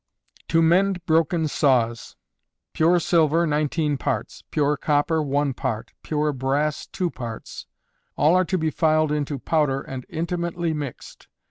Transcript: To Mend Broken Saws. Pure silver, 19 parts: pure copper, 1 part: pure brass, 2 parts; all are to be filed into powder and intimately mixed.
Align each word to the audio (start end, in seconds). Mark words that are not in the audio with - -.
To 0.47 0.63
Mend 0.63 1.05
Broken 1.05 1.47
Saws. 1.47 2.15
Pure 2.73 3.01
silver, 3.01 3.45
19 3.45 3.99
parts: 3.99 4.43
pure 4.49 4.75
copper, 4.75 5.21
1 5.21 5.53
part: 5.53 5.93
pure 6.01 6.33
brass, 6.33 6.87
2 6.87 7.11
parts; 7.11 7.67
all 8.17 8.33
are 8.33 8.45
to 8.45 8.57
be 8.57 8.71
filed 8.71 9.11
into 9.11 9.37
powder 9.37 9.79
and 9.79 10.07
intimately 10.09 10.73
mixed. 10.73 11.27